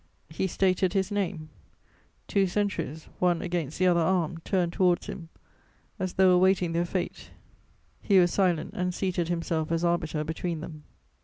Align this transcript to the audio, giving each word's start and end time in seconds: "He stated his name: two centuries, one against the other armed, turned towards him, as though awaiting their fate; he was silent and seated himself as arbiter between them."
"He 0.31 0.47
stated 0.47 0.93
his 0.93 1.11
name: 1.11 1.49
two 2.27 2.47
centuries, 2.47 3.07
one 3.19 3.43
against 3.43 3.77
the 3.77 3.85
other 3.85 3.99
armed, 3.99 4.43
turned 4.43 4.73
towards 4.73 5.05
him, 5.05 5.29
as 5.99 6.13
though 6.13 6.31
awaiting 6.31 6.71
their 6.71 6.85
fate; 6.85 7.29
he 8.01 8.17
was 8.17 8.33
silent 8.33 8.73
and 8.73 8.95
seated 8.95 9.27
himself 9.27 9.71
as 9.71 9.83
arbiter 9.85 10.23
between 10.23 10.61
them." 10.61 10.85